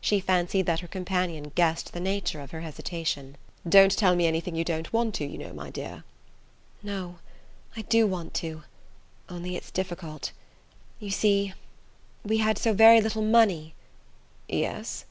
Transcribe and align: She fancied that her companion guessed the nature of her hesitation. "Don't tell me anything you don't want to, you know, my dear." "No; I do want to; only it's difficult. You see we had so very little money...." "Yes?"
She 0.00 0.20
fancied 0.20 0.64
that 0.64 0.80
her 0.80 0.88
companion 0.88 1.52
guessed 1.54 1.92
the 1.92 2.00
nature 2.00 2.40
of 2.40 2.50
her 2.52 2.62
hesitation. 2.62 3.36
"Don't 3.68 3.94
tell 3.94 4.16
me 4.16 4.26
anything 4.26 4.56
you 4.56 4.64
don't 4.64 4.90
want 4.90 5.14
to, 5.16 5.26
you 5.26 5.36
know, 5.36 5.52
my 5.52 5.68
dear." 5.68 6.02
"No; 6.82 7.18
I 7.76 7.82
do 7.82 8.06
want 8.06 8.32
to; 8.36 8.62
only 9.28 9.54
it's 9.54 9.70
difficult. 9.70 10.32
You 10.98 11.10
see 11.10 11.52
we 12.24 12.38
had 12.38 12.56
so 12.56 12.72
very 12.72 13.02
little 13.02 13.20
money...." 13.20 13.74
"Yes?" 14.48 15.04